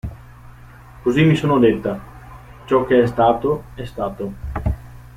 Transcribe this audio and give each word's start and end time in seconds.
Così 1.03 1.23
mi 1.25 1.35
sono 1.35 1.59
detta: 1.59 1.99
ciò 2.65 2.85
che 2.85 3.03
è 3.03 3.05
stato, 3.05 3.65
è 3.75 3.85
stato. 3.85 4.33